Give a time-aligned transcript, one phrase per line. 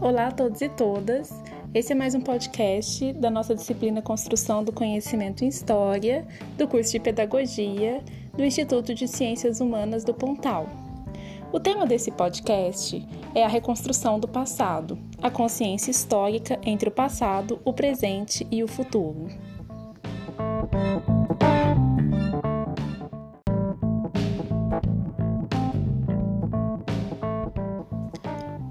[0.00, 1.42] Olá a todos e todas.
[1.74, 6.24] Esse é mais um podcast da nossa disciplina Construção do Conhecimento em História,
[6.56, 8.00] do curso de Pedagogia
[8.32, 10.68] do Instituto de Ciências Humanas do Pontal.
[11.52, 13.04] O tema desse podcast
[13.34, 18.68] é a reconstrução do passado, a consciência histórica entre o passado, o presente e o
[18.68, 19.26] futuro.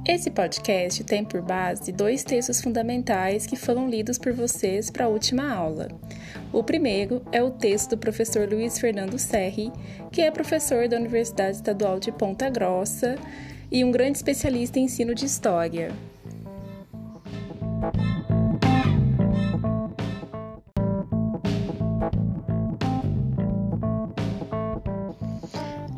[0.07, 5.09] Esse podcast tem por base dois textos fundamentais que foram lidos por vocês para a
[5.09, 5.89] última aula.
[6.53, 9.69] O primeiro é o texto do professor Luiz Fernando Serri,
[10.09, 13.17] que é professor da Universidade Estadual de Ponta Grossa
[13.69, 15.91] e um grande especialista em ensino de história.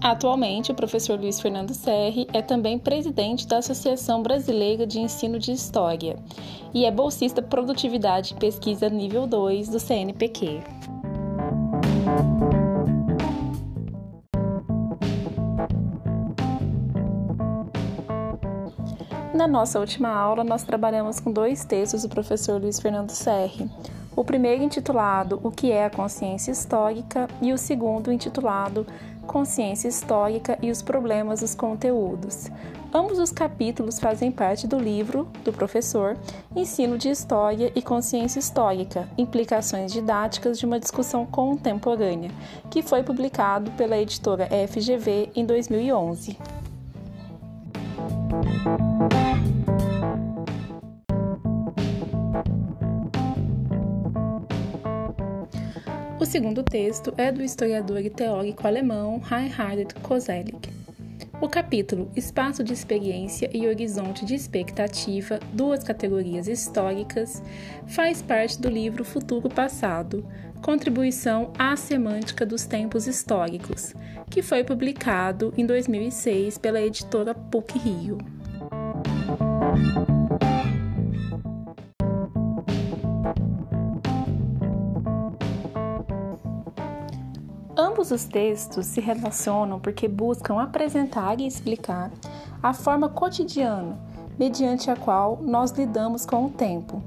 [0.10, 5.52] Atualmente, o professor Luiz Fernando Serri é também presidente da Associação Brasileira de Ensino de
[5.52, 6.18] História
[6.74, 10.62] e é bolsista Produtividade e Pesquisa Nível 2 do CNPq.
[19.32, 23.70] Na nossa última aula, nós trabalhamos com dois textos do professor Luiz Fernando Serri.
[24.16, 28.88] O primeiro intitulado O que é a consciência histórica e o segundo intitulado
[29.30, 32.50] consciência histórica e os problemas dos conteúdos.
[32.92, 36.18] Ambos os capítulos fazem parte do livro do professor
[36.56, 42.32] Ensino de História e Consciência Histórica: Implicações Didáticas de uma Discussão Contemporânea,
[42.72, 46.36] que foi publicado pela editora FGV em 2011.
[56.20, 60.70] O segundo texto é do historiador e teórico alemão Reinhard Koselleck.
[61.40, 67.42] O capítulo Espaço de Experiência e Horizonte de Expectativa, duas categorias históricas,
[67.88, 70.26] faz parte do livro Futuro Passado,
[70.62, 73.96] Contribuição à Semântica dos Tempos Históricos,
[74.30, 78.18] que foi publicado em 2006 pela editora PUC Rio.
[88.00, 92.10] Ambos os textos se relacionam porque buscam apresentar e explicar
[92.64, 94.00] a forma cotidiana
[94.40, 97.04] mediante a qual nós lidamos com o tempo.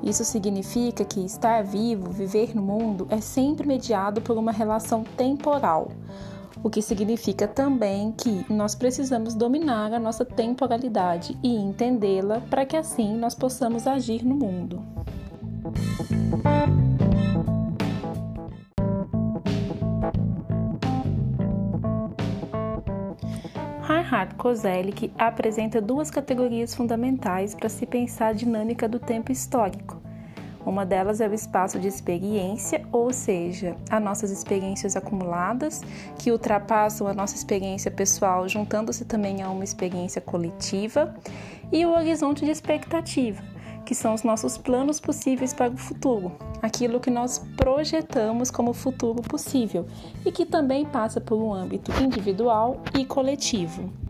[0.00, 5.88] Isso significa que estar vivo, viver no mundo, é sempre mediado por uma relação temporal,
[6.62, 12.76] o que significa também que nós precisamos dominar a nossa temporalidade e entendê-la para que
[12.76, 14.80] assim nós possamos agir no mundo.
[24.48, 30.00] Koselleck apresenta duas categorias fundamentais para se pensar a dinâmica do tempo histórico.
[30.64, 35.82] Uma delas é o espaço de experiência, ou seja, as nossas experiências acumuladas,
[36.18, 41.14] que ultrapassam a nossa experiência pessoal, juntando-se também a uma experiência coletiva,
[41.70, 43.42] e o horizonte de expectativa,
[43.84, 46.32] que são os nossos planos possíveis para o futuro,
[46.62, 49.86] aquilo que nós projetamos como futuro possível
[50.24, 54.07] e que também passa por um âmbito individual e coletivo.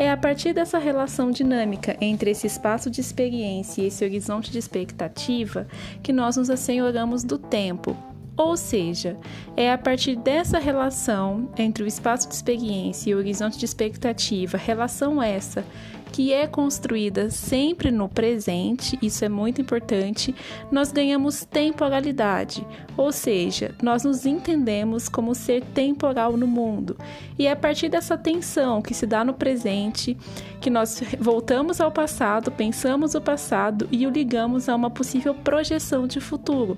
[0.00, 4.58] É a partir dessa relação dinâmica entre esse espaço de experiência e esse horizonte de
[4.58, 5.66] expectativa
[6.02, 7.94] que nós nos assenhoramos do tempo,
[8.34, 9.18] ou seja,
[9.54, 14.56] é a partir dessa relação entre o espaço de experiência e o horizonte de expectativa,
[14.56, 15.62] relação essa
[16.12, 20.34] que é construída sempre no presente, isso é muito importante,
[20.70, 22.66] nós ganhamos temporalidade,
[22.96, 26.96] ou seja, nós nos entendemos como ser temporal no mundo.
[27.38, 30.16] E é a partir dessa tensão que se dá no presente
[30.60, 36.06] que nós voltamos ao passado, pensamos o passado e o ligamos a uma possível projeção
[36.06, 36.76] de futuro.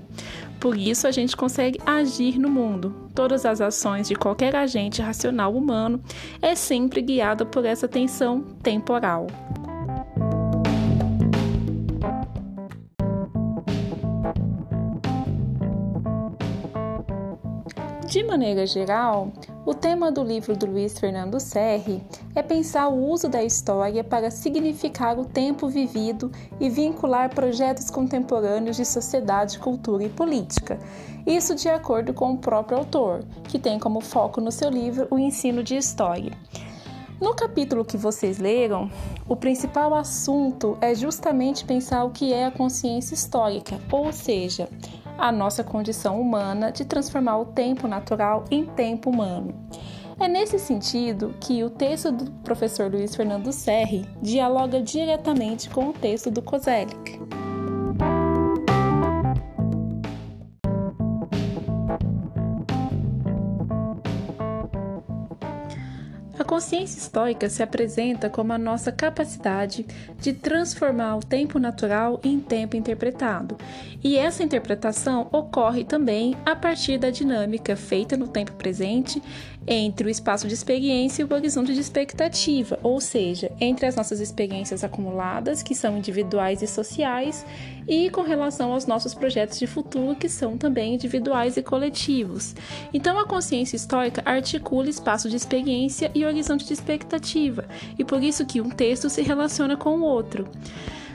[0.62, 3.10] Por isso, a gente consegue agir no mundo.
[3.12, 6.00] Todas as ações de qualquer agente racional humano
[6.40, 9.21] é sempre guiada por essa tensão temporal.
[18.12, 19.32] De maneira geral,
[19.64, 22.02] o tema do livro do Luiz Fernando Serri
[22.34, 26.30] é pensar o uso da história para significar o tempo vivido
[26.60, 30.78] e vincular projetos contemporâneos de sociedade, cultura e política.
[31.26, 35.18] Isso de acordo com o próprio autor, que tem como foco no seu livro o
[35.18, 36.32] ensino de história.
[37.22, 38.90] No capítulo que vocês leram,
[39.28, 44.68] o principal assunto é justamente pensar o que é a consciência histórica, ou seja,
[45.16, 49.54] a nossa condição humana de transformar o tempo natural em tempo humano.
[50.18, 55.92] É nesse sentido que o texto do professor Luiz Fernando Serri dialoga diretamente com o
[55.92, 57.20] texto do Kozelik.
[66.62, 69.84] A consciência estoica se apresenta como a nossa capacidade
[70.20, 73.58] de transformar o tempo natural em tempo interpretado,
[74.02, 79.20] e essa interpretação ocorre também a partir da dinâmica feita no tempo presente
[79.66, 84.20] entre o espaço de experiência e o horizonte de expectativa, ou seja, entre as nossas
[84.20, 87.44] experiências acumuladas, que são individuais e sociais,
[87.86, 92.54] e com relação aos nossos projetos de futuro, que são também individuais e coletivos.
[92.92, 97.64] Então, a consciência histórica articula espaço de experiência e horizonte de expectativa,
[97.98, 100.48] e por isso que um texto se relaciona com o outro.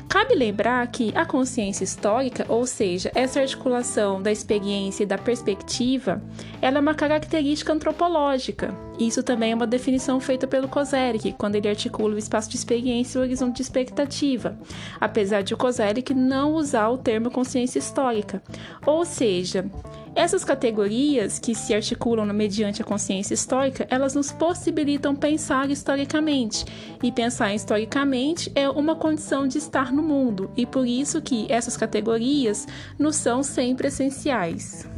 [0.09, 6.21] Cabe lembrar que a consciência histórica, ou seja, essa articulação da experiência e da perspectiva,
[6.62, 8.74] ela é uma característica antropológica.
[8.98, 13.18] Isso também é uma definição feita pelo Kozelik, quando ele articula o espaço de experiência
[13.18, 14.57] e o horizonte de expectativa,
[15.00, 18.42] apesar de o Kozelik não usar o termo consciência histórica.
[18.86, 19.69] Ou seja,
[20.17, 26.65] essas categorias que se articulam mediante a consciência histórica, elas nos possibilitam pensar historicamente.
[27.03, 31.77] E pensar historicamente é uma condição de estar no mundo, e por isso que essas
[31.77, 32.65] categorias
[32.97, 34.89] nos são sempre essenciais.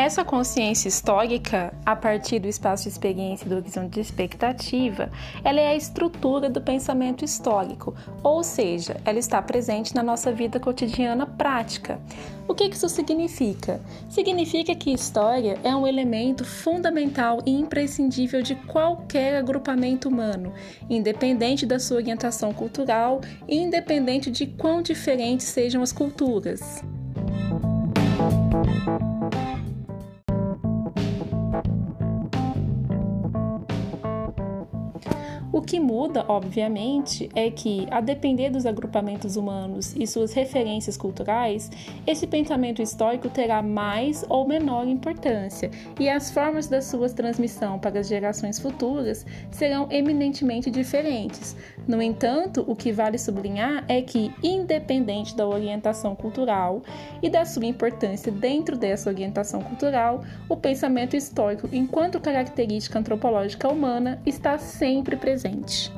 [0.00, 5.10] Essa consciência histórica, a partir do espaço de experiência e do horizonte de expectativa,
[5.44, 10.58] ela é a estrutura do pensamento histórico, ou seja, ela está presente na nossa vida
[10.58, 12.00] cotidiana prática.
[12.48, 13.78] O que isso significa?
[14.08, 20.54] Significa que história é um elemento fundamental e imprescindível de qualquer agrupamento humano,
[20.88, 26.82] independente da sua orientação cultural e independente de quão diferentes sejam as culturas.
[35.52, 41.68] O que muda, obviamente, é que, a depender dos agrupamentos humanos e suas referências culturais,
[42.06, 45.68] esse pensamento histórico terá mais ou menor importância,
[45.98, 51.56] e as formas da sua transmissão para as gerações futuras serão eminentemente diferentes.
[51.84, 56.80] No entanto, o que vale sublinhar é que, independente da orientação cultural
[57.20, 64.22] e da sua importância dentro dessa orientação cultural, o pensamento histórico, enquanto característica antropológica humana,
[64.24, 65.92] está sempre presente presente.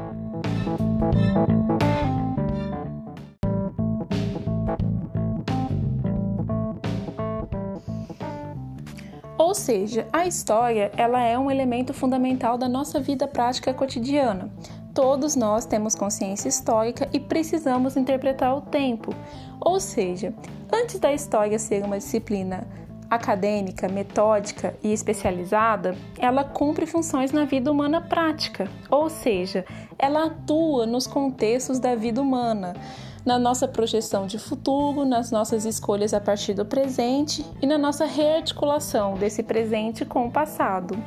[9.36, 14.50] Ou seja, a história ela é um elemento fundamental da nossa vida prática cotidiana.
[14.94, 19.12] Todos nós temos consciência histórica e precisamos interpretar o tempo.
[19.60, 20.34] Ou seja,
[20.72, 22.66] antes da história ser uma disciplina
[23.14, 29.67] acadêmica, metódica e especializada, ela cumpre funções na vida humana prática, ou seja,
[29.99, 32.75] ela atua nos contextos da vida humana,
[33.23, 38.06] na nossa projeção de futuro, nas nossas escolhas a partir do presente e na nossa
[38.06, 40.99] rearticulação desse presente com o passado.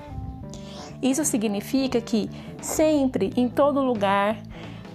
[1.02, 2.30] Isso significa que
[2.62, 4.38] sempre, em todo lugar,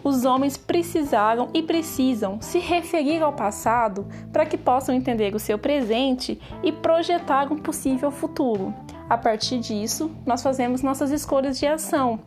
[0.02, 5.58] os homens precisaram e precisam se referir ao passado para que possam entender o seu
[5.58, 8.74] presente e projetar um possível futuro.
[9.08, 12.20] A partir disso, nós fazemos nossas escolhas de ação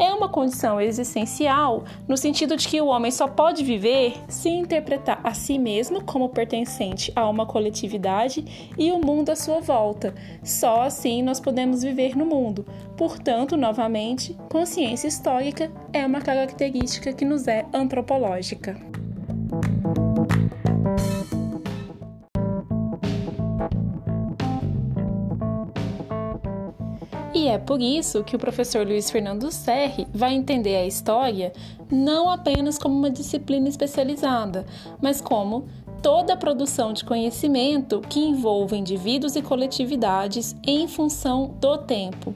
[0.00, 5.20] é uma condição existencial no sentido de que o homem só pode viver se interpretar
[5.22, 10.14] a si mesmo como pertencente a uma coletividade e o mundo à sua volta.
[10.42, 12.64] Só assim nós podemos viver no mundo.
[12.96, 18.99] Portanto, novamente, consciência histórica é uma característica que nos é antropológica.
[27.40, 31.54] E é por isso que o professor Luiz Fernando Serri vai entender a história
[31.90, 34.66] não apenas como uma disciplina especializada,
[35.00, 35.64] mas como
[36.02, 42.34] toda a produção de conhecimento que envolve indivíduos e coletividades em função do tempo.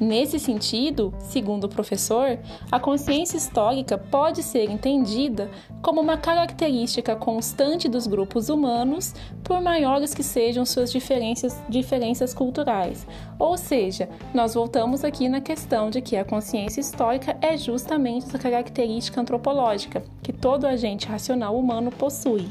[0.00, 2.38] Nesse sentido, segundo o professor,
[2.70, 5.50] a consciência histórica pode ser entendida
[5.82, 13.06] como uma característica constante dos grupos humanos, por maiores que sejam suas diferenças, diferenças culturais.
[13.38, 18.38] Ou seja, nós voltamos aqui na questão de que a consciência histórica é justamente essa
[18.38, 22.48] característica antropológica que todo agente racional humano possui.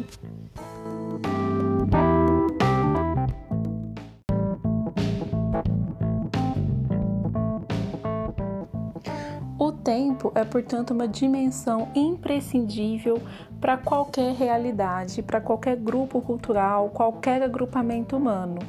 [9.87, 13.21] Tempo é, portanto, uma dimensão imprescindível
[13.61, 18.59] para qualquer realidade, para qualquer grupo cultural, qualquer agrupamento humano,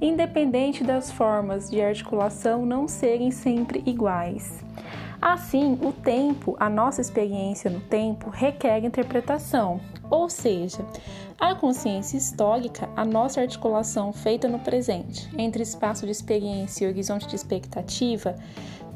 [0.00, 4.64] independente das formas de articulação não serem sempre iguais.
[5.22, 10.84] Assim, o tempo, a nossa experiência no tempo, requer interpretação, ou seja,
[11.38, 17.28] a consciência histórica, a nossa articulação feita no presente entre espaço de experiência e horizonte
[17.28, 18.34] de expectativa,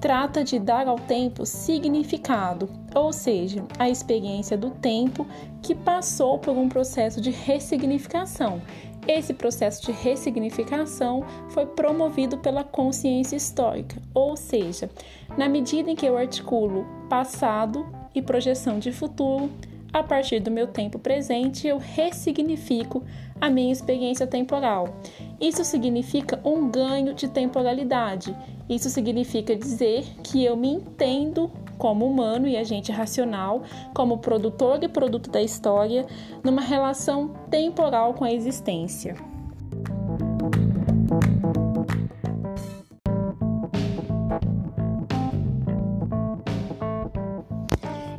[0.01, 5.27] trata de dar ao tempo significado, ou seja, a experiência do tempo
[5.63, 8.61] que passou por um processo de ressignificação.
[9.07, 14.91] Esse processo de ressignificação foi promovido pela consciência histórica, ou seja,
[15.37, 19.51] na medida em que eu articulo passado e projeção de futuro,
[19.93, 23.03] a partir do meu tempo presente, eu ressignifico
[23.41, 24.97] a minha experiência temporal.
[25.41, 28.37] Isso significa um ganho de temporalidade.
[28.69, 33.63] Isso significa dizer que eu me entendo como humano e agente racional,
[33.95, 36.07] como produtor e produto da história,
[36.43, 39.38] numa relação temporal com a existência.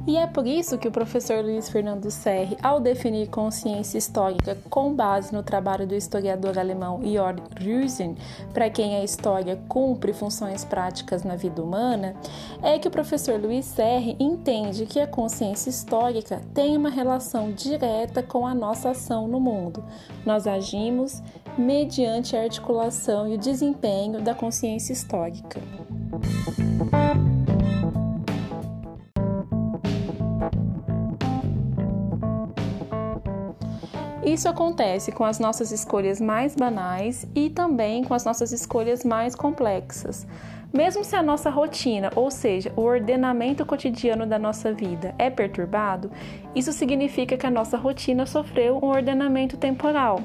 [0.10, 4.92] E é por isso que o professor Luiz Fernando Serri, ao definir consciência histórica com
[4.92, 8.18] base no trabalho do historiador alemão Jörg Rüsen,
[8.51, 12.16] para quem a história cumpre funções práticas na vida humana,
[12.63, 18.24] é que o professor Luiz Serri entende que a consciência histórica tem uma relação direta
[18.24, 19.84] com a nossa ação no mundo.
[20.25, 21.22] Nós agimos
[21.56, 25.62] mediante a articulação e o desempenho da consciência histórica.
[34.24, 39.34] Isso acontece com as nossas escolhas mais banais e também com as nossas escolhas mais
[39.34, 40.28] complexas.
[40.74, 46.12] Mesmo se a nossa rotina, ou seja, o ordenamento cotidiano da nossa vida, é perturbado,
[46.54, 50.22] isso significa que a nossa rotina sofreu um ordenamento temporal.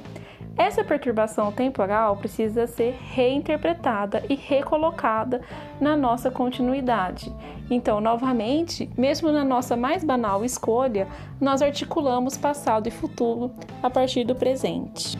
[0.57, 5.41] Essa perturbação temporal precisa ser reinterpretada e recolocada
[5.81, 7.33] na nossa continuidade.
[7.69, 11.09] Então, novamente, mesmo na nossa mais banal escolha,
[11.41, 15.19] nós articulamos passado e futuro a partir do presente.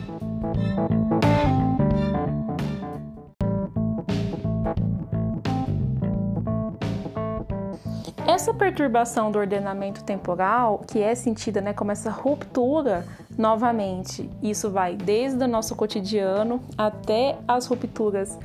[8.35, 13.05] Essa perturbação do ordenamento temporal, que é sentida né, como essa ruptura,
[13.37, 18.37] novamente, isso vai desde o nosso cotidiano até as rupturas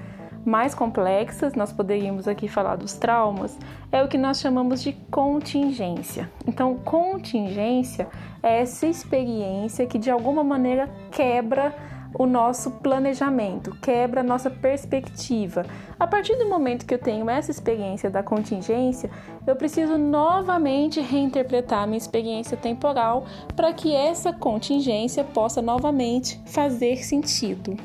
[0.44, 3.58] mais complexas, nós poderíamos aqui falar dos traumas,
[3.90, 6.30] é o que nós chamamos de contingência.
[6.46, 8.06] Então, contingência
[8.44, 11.74] é essa experiência que de alguma maneira quebra
[12.18, 15.64] o nosso planejamento, quebra a nossa perspectiva.
[15.98, 19.10] A partir do momento que eu tenho essa experiência da contingência,
[19.46, 23.24] eu preciso novamente reinterpretar minha experiência temporal
[23.54, 27.76] para que essa contingência possa novamente fazer sentido.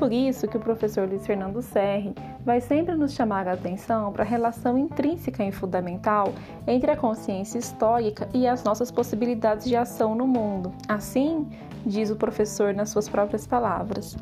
[0.00, 4.22] Por isso que o professor Luiz Fernando Serri vai sempre nos chamar a atenção para
[4.22, 6.32] a relação intrínseca e fundamental
[6.66, 10.72] entre a consciência histórica e as nossas possibilidades de ação no mundo.
[10.88, 11.46] Assim,
[11.84, 14.16] diz o professor nas suas próprias palavras.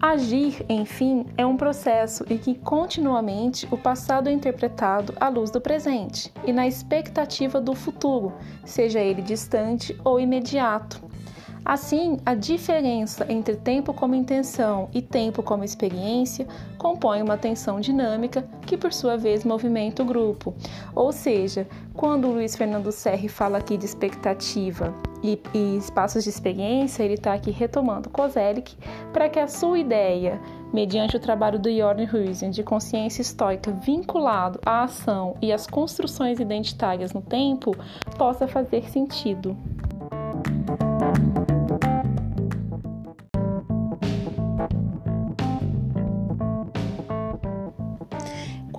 [0.00, 5.60] Agir, enfim, é um processo em que continuamente o passado é interpretado à luz do
[5.60, 8.32] presente e na expectativa do futuro,
[8.64, 11.09] seja ele distante ou imediato.
[11.70, 16.44] Assim, a diferença entre tempo como intenção e tempo como experiência
[16.76, 20.52] compõe uma tensão dinâmica que, por sua vez, movimenta o grupo.
[20.96, 26.30] Ou seja, quando o Luiz Fernando Serri fala aqui de expectativa e, e espaços de
[26.30, 28.76] experiência, ele está aqui retomando Kozelik
[29.12, 30.40] para que a sua ideia,
[30.72, 36.40] mediante o trabalho do Jorn Huizen de consciência histórica vinculado à ação e às construções
[36.40, 37.76] identitárias no tempo,
[38.18, 39.56] possa fazer sentido.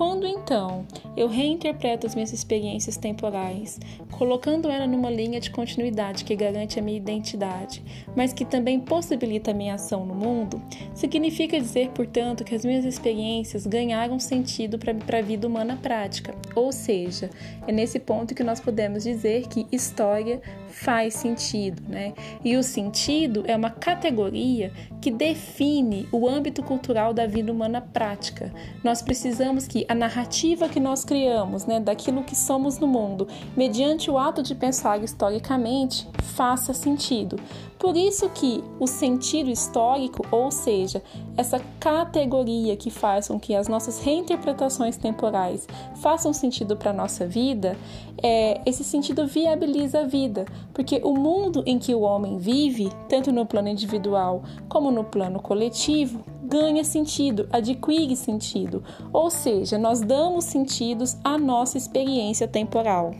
[0.01, 0.83] Quando então
[1.15, 3.79] eu reinterpreto as minhas experiências temporais,
[4.09, 7.83] colocando ela numa linha de continuidade que garante a minha identidade,
[8.15, 10.59] mas que também possibilita a minha ação no mundo,
[10.95, 16.33] significa dizer, portanto, que as minhas experiências ganharam sentido para a vida humana prática.
[16.55, 17.29] Ou seja,
[17.67, 22.13] é nesse ponto que nós podemos dizer que história faz sentido, né?
[22.43, 28.53] E o sentido é uma categoria que define o âmbito cultural da vida humana prática.
[28.83, 33.27] Nós precisamos que a narrativa que nós criamos, né, daquilo que somos no mundo,
[33.57, 37.37] mediante o ato de pensar historicamente faça sentido.
[37.81, 41.01] Por isso que o sentido histórico, ou seja,
[41.35, 47.25] essa categoria que faz com que as nossas reinterpretações temporais façam sentido para a nossa
[47.25, 47.75] vida,
[48.21, 53.31] é, esse sentido viabiliza a vida, porque o mundo em que o homem vive, tanto
[53.31, 58.83] no plano individual como no plano coletivo, ganha sentido, adquire sentido,
[59.13, 63.11] ou seja, nós damos sentidos à nossa experiência temporal.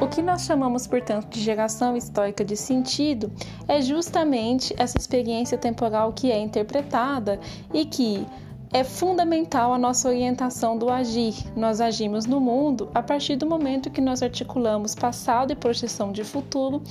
[0.00, 3.32] O que nós chamamos, portanto, de geração histórica de sentido
[3.66, 7.38] é justamente essa experiência temporal que é interpretada
[7.74, 8.24] e que
[8.72, 11.34] é fundamental a nossa orientação do agir.
[11.56, 16.22] Nós agimos no mundo a partir do momento que nós articulamos passado e projeção de
[16.24, 16.82] futuro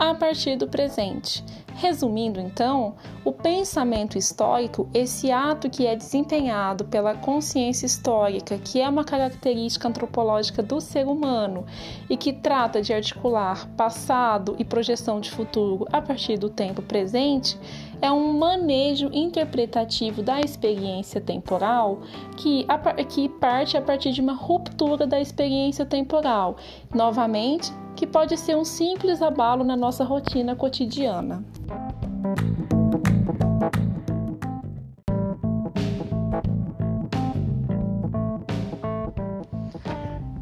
[0.00, 1.44] a partir do presente.
[1.74, 8.88] Resumindo, então, o pensamento histórico, esse ato que é desempenhado pela consciência histórica, que é
[8.88, 11.66] uma característica antropológica do ser humano
[12.08, 17.58] e que trata de articular passado e projeção de futuro a partir do tempo presente,
[18.00, 22.00] é um manejo interpretativo da experiência temporal
[22.36, 22.66] que,
[23.08, 26.56] que parte a partir de uma ruptura da experiência temporal.
[26.94, 31.44] Novamente, que pode ser um simples abalo na nossa rotina cotidiana.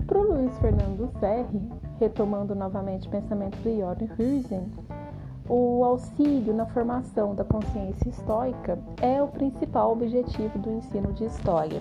[0.07, 1.61] Para o Luiz Fernando Serri,
[1.99, 4.73] retomando novamente o pensamento do Jordan Huizen,
[5.49, 11.81] o auxílio na formação da consciência histórica é o principal objetivo do ensino de história.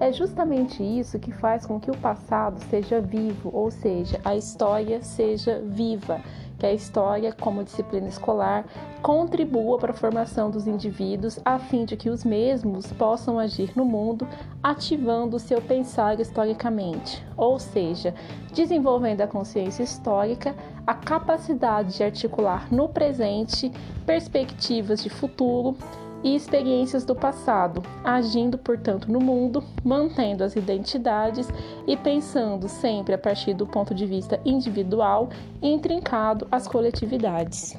[0.00, 5.02] É justamente isso que faz com que o passado seja vivo, ou seja, a história
[5.02, 6.20] seja viva,
[6.56, 8.64] que a história, como disciplina escolar,
[9.02, 13.84] contribua para a formação dos indivíduos a fim de que os mesmos possam agir no
[13.84, 14.26] mundo
[14.62, 18.14] ativando o seu pensar historicamente, ou seja,
[18.54, 20.54] desenvolvendo a consciência histórica,
[20.86, 23.72] a capacidade de articular no presente
[24.06, 25.76] perspectivas de futuro
[26.22, 31.48] e experiências do passado, agindo, portanto, no mundo, mantendo as identidades
[31.86, 35.28] e pensando sempre a partir do ponto de vista individual,
[35.62, 37.76] intrincado às coletividades.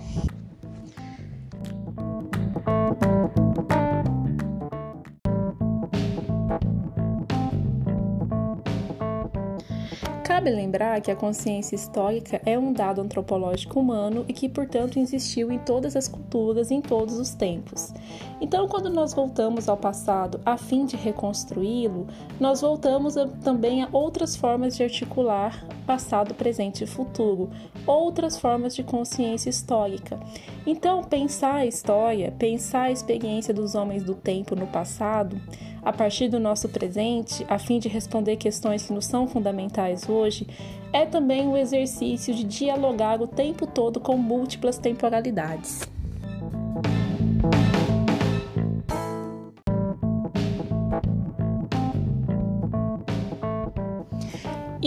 [10.40, 15.52] Cabe lembrar que a consciência histórica é um dado antropológico humano e que, portanto, existiu
[15.52, 17.94] em todas as culturas, em todos os tempos.
[18.42, 22.08] Então, quando nós voltamos ao passado a fim de reconstruí-lo,
[22.40, 27.50] nós voltamos a, também a outras formas de articular passado, presente e futuro,
[27.86, 30.20] outras formas de consciência histórica.
[30.66, 35.40] Então, pensar a história, pensar a experiência dos homens do tempo no passado,
[35.84, 40.48] a partir do nosso presente, a fim de responder questões que nos são fundamentais hoje,
[40.94, 45.99] é também o exercício de dialogar o tempo todo com múltiplas temporalidades.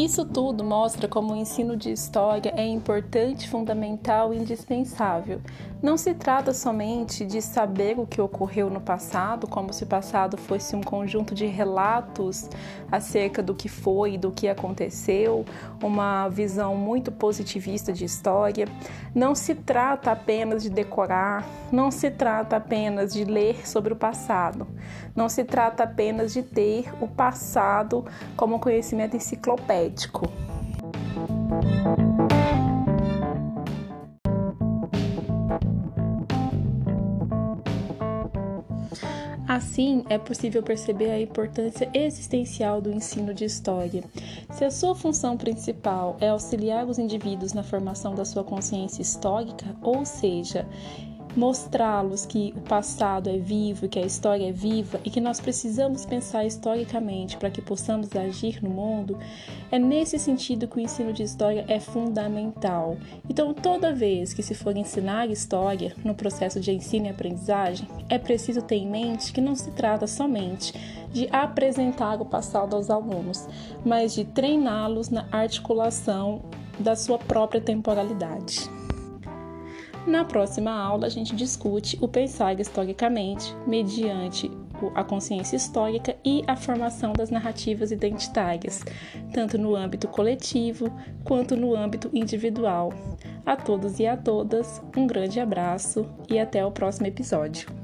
[0.03, 5.41] Isso tudo mostra como o ensino de história é importante, fundamental e indispensável.
[5.81, 10.37] Não se trata somente de saber o que ocorreu no passado, como se o passado
[10.37, 12.49] fosse um conjunto de relatos
[12.91, 15.45] acerca do que foi do que aconteceu,
[15.81, 18.67] uma visão muito positivista de história.
[19.15, 24.67] Não se trata apenas de decorar, não se trata apenas de ler sobre o passado,
[25.15, 28.05] não se trata apenas de ter o passado
[28.37, 29.92] como conhecimento enciclopédico
[39.49, 44.03] Assim, é possível perceber a importância existencial do ensino de história.
[44.51, 49.67] Se a sua função principal é auxiliar os indivíduos na formação da sua consciência histórica,
[49.83, 50.67] ou seja,
[51.37, 56.05] mostrá-los que o passado é vivo, que a história é viva e que nós precisamos
[56.05, 59.19] pensar historicamente para que possamos agir no mundo,
[59.71, 62.97] é nesse sentido que o ensino de história é fundamental.
[63.29, 68.19] Então, toda vez que se for ensinar história no processo de ensino e aprendizagem, é
[68.19, 70.75] preciso ter em mente que não se trata somente
[71.13, 73.47] de apresentar o passado aos alunos,
[73.85, 76.43] mas de treiná-los na articulação
[76.79, 78.69] da sua própria temporalidade.
[80.07, 84.51] Na próxima aula, a gente discute o pensar historicamente mediante
[84.97, 88.83] a consciência histórica e a formação das narrativas identitárias,
[89.33, 90.93] tanto no âmbito coletivo
[91.25, 92.93] quanto no âmbito individual.
[93.47, 97.82] A todos e a todas, um grande abraço e até o próximo episódio.